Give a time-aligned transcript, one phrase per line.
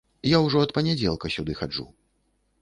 [0.29, 1.87] Я ўжо ад панядзелка сюды хаджу.